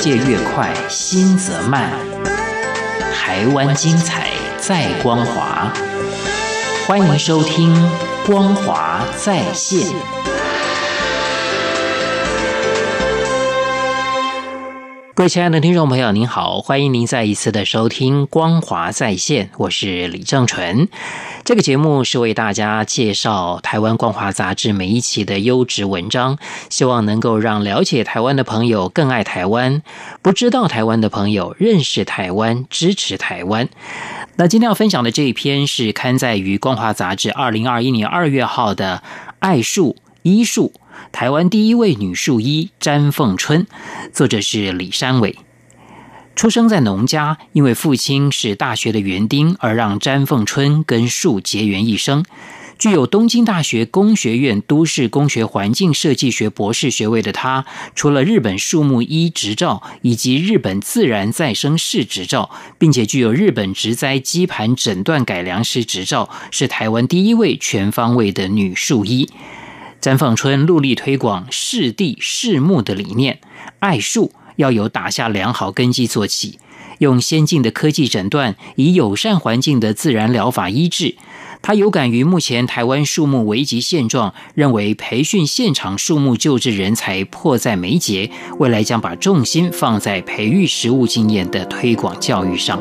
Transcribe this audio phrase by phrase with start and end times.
[0.00, 1.90] 界越快，心则慢。
[3.14, 5.72] 台湾精彩，在光华。
[6.86, 7.74] 欢迎收听
[8.26, 9.88] 《光华在线》。
[15.16, 20.88] 各位亲爱的听众朋友，您好，欢迎您再一次的收听《光华在线》，我是李正纯。
[21.42, 26.36] 这个节目是为大家介绍台湾光华杂志每一期的优质文章，
[26.68, 29.82] 希望能够让了解台湾的朋友更爱台湾，
[30.20, 33.70] 不知道台湾的朋友认识台湾，支持台湾。
[34.36, 39.02] 那今天要分享的这一篇是刊载于光华杂志二零二一年二月号的
[39.38, 40.72] 《爱树医树》。
[41.12, 43.66] 台湾第一位女树医詹凤春，
[44.12, 45.36] 作者是李山伟。
[46.34, 52.24] 出生在农家，因为父亲是大学的园丁，而让詹凤春跟树结缘一生。
[52.78, 69.30] 具有东京大学工学院都市工学环境设计学博士学位的她，除了日本树木医执照以及日本自然再生师执照，并且具有日本植栽基盘诊断改良师执照，是台湾第一位全方位的女树医。
[70.00, 73.40] 詹凤春努力推广适地适木的理念，
[73.80, 76.58] 爱树要有打下良好根基做起，
[76.98, 81.16] 用先进的科技诊断，以友善环境的自然疗法医治。
[81.62, 92.80] 他有感于目前台湾树木危急现状，认为培训现场树木救治人才迫在眉睫，未来将把重心放在培育实务经验的推广教育上。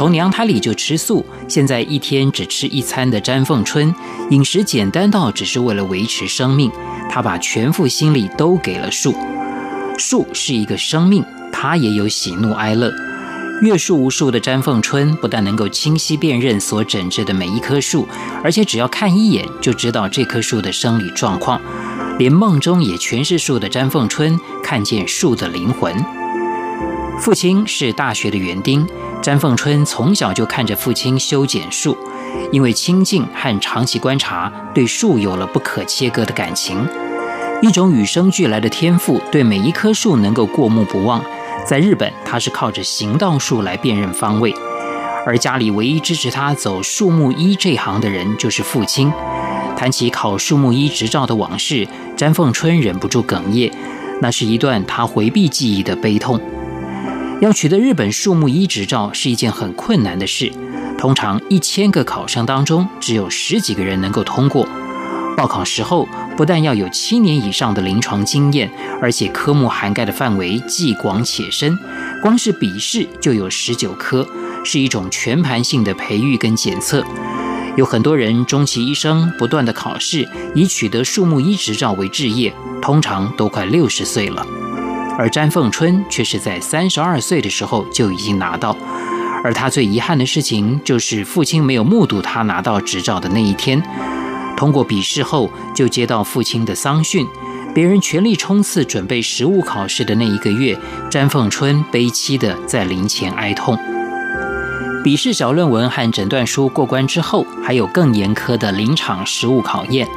[0.00, 3.94] 从娘胎里就吃素，现在一天只吃一餐的詹凤春，
[4.30, 6.72] 饮食简单到只是为了维持生命。
[7.10, 9.14] 他把全副心力都给了树。
[9.98, 12.90] 树是一个生命，它也有喜怒哀乐。
[13.60, 18.08] 阅树无数的詹凤春，不但能够清晰辨认所诊治的每一棵树，
[18.42, 21.60] 而且只要看一眼就知道这棵树的生理状况。
[22.18, 25.94] 连梦中也全是树的詹凤春，看见树的灵魂。
[27.18, 28.88] 父亲是大学的园丁。
[29.22, 31.96] 詹凤春从小就看着父亲修剪树，
[32.50, 36.88] 因为亲近和长期观察，对树有了不可切割的感情。
[37.60, 41.22] 一种与生俱来的天赋，对每一棵树能够过目不忘。
[41.66, 44.54] 在日本，他是靠着行道树来辨认方位，
[45.26, 49.12] 而家里唯一支持他走树木医这行的人就是父亲。
[49.76, 51.86] 谈起考树木医执照的往事，
[52.16, 53.70] 詹凤春忍不住哽咽，
[54.22, 56.40] 那是一段他回避记忆的悲痛。
[57.40, 60.52] 要取得日本树木医执照是一件很困难的事，
[60.98, 64.68] 通常一千个考生当中只有十几个人能够通过。
[65.38, 66.06] 报考时候
[66.36, 68.70] 不但要有七年以上的临床经验，
[69.00, 71.78] 而且科目涵盖的范围既广且深，
[72.20, 74.28] 光是笔试就有十九科，
[74.62, 77.02] 是一种全盘性的培育跟检测。
[77.76, 82.52] 有很多人终其一生不断的考试，以取得树木医执照为置业，
[82.82, 84.46] 通常都快六十岁了。
[85.20, 88.74] 而詹凤春却是在三十二岁的时候就已经拿到，
[89.44, 93.82] 而他最遗憾的事情就是父亲没有目睹他拿到执照的那一天。
[94.56, 97.26] 通过笔试后，就接到父亲的丧讯。
[97.74, 100.74] 别人全力冲刺准备实务考试的那一个月，
[101.10, 103.78] 詹凤春悲戚地在灵前哀痛。
[105.04, 110.08] 笔试小论文和诊断书过关之后，还有更严苛的临场实务考验。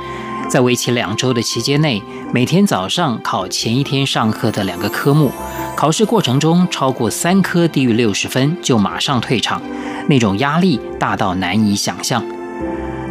[0.54, 2.00] 在为期两周的期间内，
[2.32, 5.32] 每天早上考前一天上课的两个科目，
[5.76, 9.60] 考试过程中超过三科低于六十分就马上退场，
[10.08, 12.24] 那种压力大到难以想象。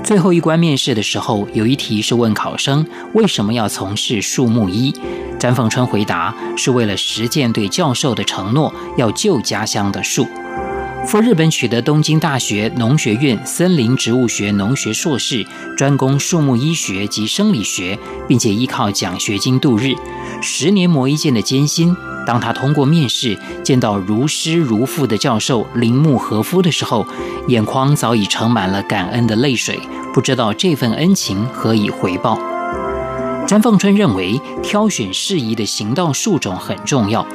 [0.04, 4.94] 最后一关面试的时候，有一题是问考生为什么要从事树木医，
[5.36, 10.28] 詹凤春回答是为了实践对教授的承诺，要救家乡的树。
[11.04, 15.44] 赴日本取得东京大学农学院森林植物学农学硕士，
[15.76, 19.92] 专攻树木医学及生理学，并且依靠奖学金度日。
[20.40, 21.94] 十年磨一剑的艰辛，
[22.26, 27.06] 当他通过面试，见到如师如父的教授铃木和夫的时候，
[27.48, 29.78] 眼眶早已盛满了感恩的泪水，
[30.14, 32.38] 不知道这份恩情何以回报。
[33.46, 37.26] 詹凤春认为，挑选适宜的行道树种很重要，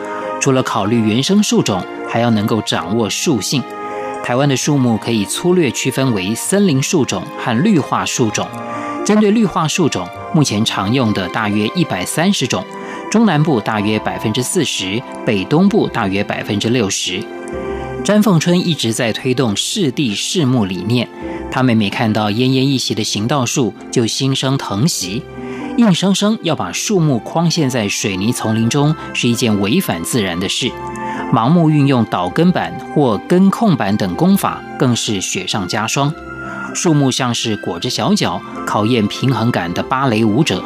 [0.42, 1.86] 除了考虑原生树种。
[2.18, 3.62] 还要能够掌握树性。
[4.24, 8.48] 台湾的树木可以粗略区分为森林树种和绿化树种。
[9.06, 12.66] 针对绿化树种，目前常用的大约一百三十种，
[13.12, 17.24] 中南部大约百分之四十，北东部大约百分之六十。
[18.04, 21.08] 詹凤春一直在推动适地适木理念。
[21.52, 25.22] 他每每看到奄奄一息的行道树，就心生疼惜。
[25.78, 30.72] 硬生生要把树木框陷在水泥丛林中，是一件违反自然的事。
[31.34, 36.14] 盲目运用倒根板或根控板等功法，更是雪上加霜。
[36.74, 40.64] 树木像是裹着小脚，考验平衡感的芭蕾舞者。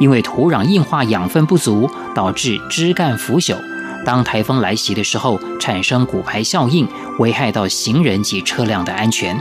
[0.00, 3.56] 因为土壤硬化养分不足，导致枝干腐朽。
[4.04, 6.86] 当台风来袭的时候，产生骨牌效应，
[7.18, 9.38] 危害到行人及车辆的安全。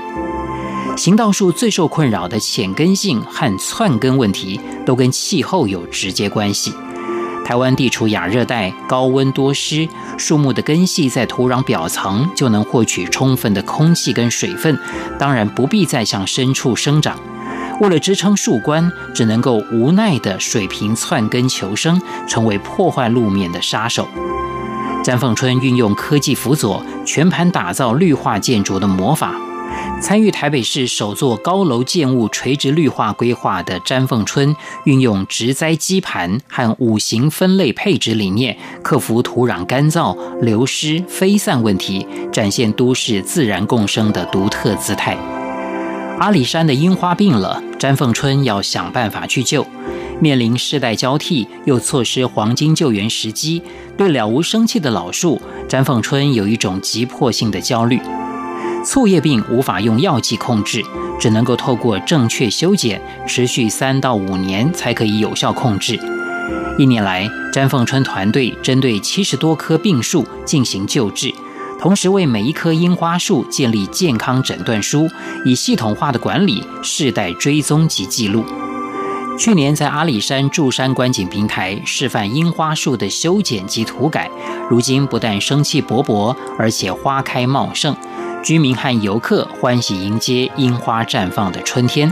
[0.98, 6.74] 行道树最受困扰的浅根性和窜根问题，都跟气候有直接关系。
[7.48, 14.78] 台湾地处亚热带，高温多湿，树木的根系在土壤表层就能获取充分的空气跟水分，
[15.18, 17.18] 当然不必再向深处生长。
[17.80, 24.06] 为了支撑树冠，只能够无奈的水平窜根求生，成为破坏路面的杀手。
[25.02, 29.34] 詹凤春运用科技辅佐，全盘打造绿化建筑的魔法。
[30.00, 45.18] 参与台北市首座高楼建物垂直绿化规划的詹凤春，运用植栽基盘和五行分类配置理念，克服土壤干燥、流失、飞散问题，展现都市自然共生的独特姿态。
[46.19, 49.65] 阿里山的樱花病了，詹凤春要想办法去救。
[50.19, 53.62] 面临世代交替，又错失黄金救援时机，
[53.95, 58.00] 对了无生气的老树，詹凤春有一种急迫性的焦虑。
[58.88, 60.81] 醋叶病无法用药剂控制，
[61.19, 66.00] 只能够透过正确修剪，持续三到五年才可以有效控制。
[66.78, 71.34] 一年来，詹凤春团队针对七十多棵病树进行救治。
[71.78, 75.10] 同时为每一棵樱花树建立健康诊断书，
[75.44, 78.45] 以系统化的管理世代追踪及记录。
[79.38, 84.31] 去年在阿里山柱山观景平台示范樱花树的修剪及涂改，
[84.69, 87.94] 如今不但生气勃勃，而且花开茂盛，
[88.48, 92.10] 居民和游客欢喜迎接樱花绽放的春天。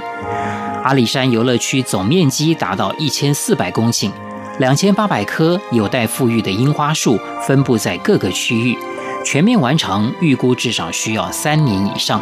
[0.83, 4.11] 阿里山游乐区总面积达到一千四百公顷，
[4.59, 7.17] 两千八百棵有待复育的樱花树
[7.47, 8.77] 分布在各个区域。
[9.23, 12.21] 全面完成，预估至少需要三年以上。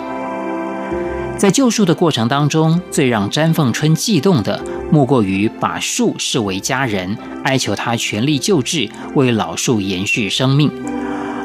[1.35, 10.71] 在救树的过程当中，最让詹凤春悸动的，莫过于把树视为家人，哀求他全力救治，为老树延续生命。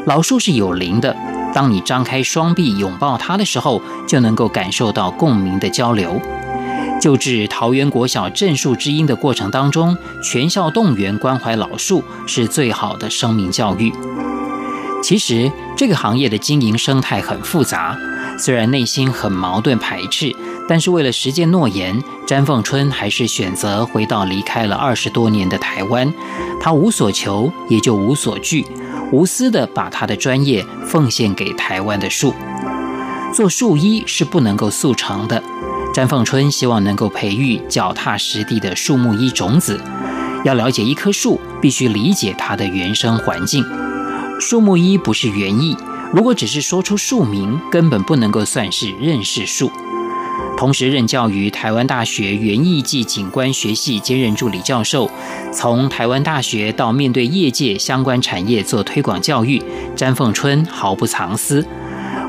[0.04, 1.16] 老树是有灵的，
[1.54, 6.20] 当你张开双臂拥抱它的时候，就能够感受到共鸣的交流。
[7.00, 13.92] 救治桃园国小镇树之音的过程当中，全校动员关怀老树，是最好的生命教育。
[15.00, 17.96] 其实这个行业的经营生态很复杂，
[18.36, 20.34] 虽然内心很矛盾排斥，
[20.68, 26.12] 但是为了实践诺言，詹凤春还是选择回到离开了二十多年的台湾。
[26.60, 28.66] 他无所求，也就无所惧，
[29.10, 32.34] 无私地把他的专业奉献给台湾的树。
[33.34, 35.42] 做树医是不能够速成的，
[35.94, 39.80] 詹凤春希望能够培育脚踏实地的树木医种子。
[40.44, 43.64] 要了解一棵树，必须理解它的原生环境。
[44.40, 45.76] 树木医不是园艺，
[46.12, 49.70] 如果只是说出树名，根本不能够算是认识树。
[50.58, 55.08] 同时任教于台湾大学园艺暨景观学系兼任助理教授，
[55.52, 59.62] 从台湾大学到面对业界相关产业做推广教育，
[59.94, 61.64] 詹凤春毫不藏私。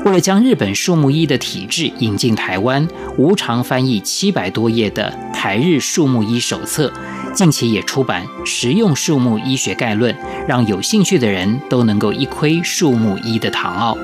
[0.04, 2.86] 为了将日本树木医的体制引进台湾，
[3.18, 6.88] 无偿翻译七百多页的《台日树木医手册》。
[7.34, 10.14] 近期也出版《实用树木医学概论》，
[10.46, 13.98] 让有兴趣的人都能够一窥树木医的堂奥。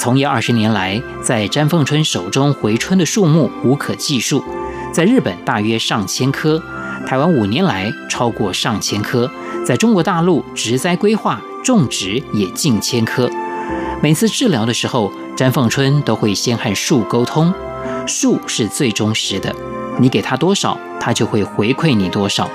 [0.00, 4.42] 从业二十年来，在詹凤春手中回春的树木无可计数，
[4.90, 6.58] 在日本大约上千棵，
[7.06, 9.30] 台湾五年来超过上千棵，
[9.62, 13.28] 在中国大陆植栽规划种植也近千棵。
[14.02, 17.52] 每次治疗的时候，詹凤春都会先和树沟通，
[18.06, 19.54] 树是最忠实的。
[19.98, 22.50] 你给他多少，他就会回馈你多少。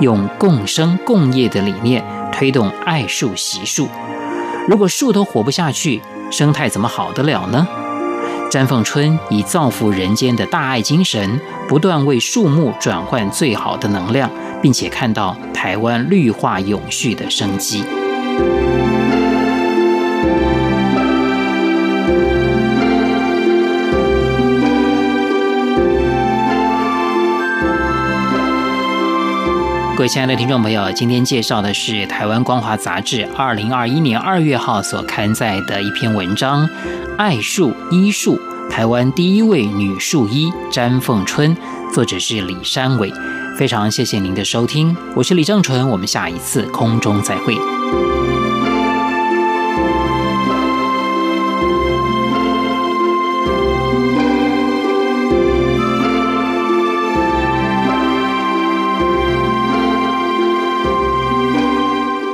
[0.00, 3.88] 用共生共业的理念推动爱树惜树。
[4.68, 7.66] 如果树都活不下去，生态怎么好得了呢？
[8.50, 14.28] 詹凤春以造福人间的大爱精神，不断为树木转换最好的能量，
[14.60, 17.84] 并且看到台湾绿化永续的生机。
[30.00, 36.66] 各位亲爱的听众朋友，今天介绍的是台湾光华杂志二零二一年二月号所刊载的一篇文章
[37.18, 38.40] 《爱树医树：
[38.70, 41.54] 台湾第一位女树医詹凤春》，
[41.92, 43.12] 作者是李山伟。
[43.58, 47.54] 非常谢谢您的收听，我是李正淳，我们下一次空中再会。